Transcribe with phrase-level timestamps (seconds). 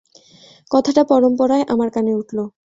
[0.71, 2.37] কথাটা পরম্পরায় আমার কানে উঠল।